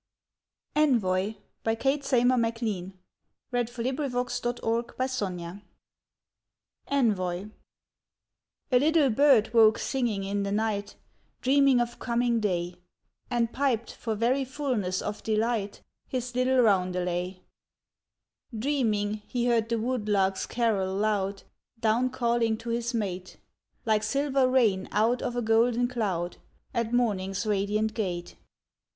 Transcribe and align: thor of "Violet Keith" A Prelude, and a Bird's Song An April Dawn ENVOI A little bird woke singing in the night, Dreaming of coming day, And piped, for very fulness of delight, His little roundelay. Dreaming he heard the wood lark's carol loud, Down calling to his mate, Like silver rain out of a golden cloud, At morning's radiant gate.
thor 0.75 0.83
of 0.83 0.89
"Violet 1.01 1.37
Keith" 1.79 2.11
A 2.11 2.25
Prelude, 2.25 2.93
and 3.53 3.53
a 3.53 4.09
Bird's 4.11 4.31
Song 4.31 4.59
An 4.59 4.91
April 4.97 5.27
Dawn 5.27 5.61
ENVOI 6.89 7.51
A 8.71 8.79
little 8.79 9.11
bird 9.11 9.53
woke 9.53 9.77
singing 9.77 10.23
in 10.23 10.41
the 10.41 10.51
night, 10.51 10.95
Dreaming 11.43 11.79
of 11.79 11.99
coming 11.99 12.39
day, 12.39 12.77
And 13.29 13.53
piped, 13.53 13.93
for 13.93 14.15
very 14.15 14.43
fulness 14.43 15.03
of 15.03 15.21
delight, 15.21 15.83
His 16.07 16.33
little 16.33 16.63
roundelay. 16.63 17.41
Dreaming 18.57 19.21
he 19.27 19.45
heard 19.45 19.69
the 19.69 19.77
wood 19.77 20.09
lark's 20.09 20.47
carol 20.47 20.95
loud, 20.95 21.43
Down 21.79 22.09
calling 22.09 22.57
to 22.57 22.69
his 22.69 22.95
mate, 22.95 23.37
Like 23.85 24.01
silver 24.01 24.49
rain 24.49 24.89
out 24.91 25.21
of 25.21 25.35
a 25.35 25.43
golden 25.43 25.87
cloud, 25.87 26.37
At 26.73 26.91
morning's 26.91 27.45
radiant 27.45 27.93
gate. 27.93 28.35